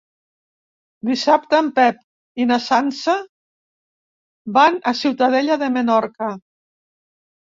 [1.09, 1.99] Dissabte en Pep
[2.43, 3.15] i na Sança
[4.55, 6.31] van a Ciutadella de Menorca.